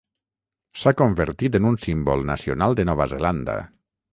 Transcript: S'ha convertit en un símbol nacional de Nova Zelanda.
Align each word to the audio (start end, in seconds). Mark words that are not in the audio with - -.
S'ha 0.83 0.93
convertit 1.01 1.57
en 1.59 1.67
un 1.73 1.77
símbol 1.83 2.27
nacional 2.33 2.77
de 2.81 2.87
Nova 2.93 3.09
Zelanda. 3.13 3.59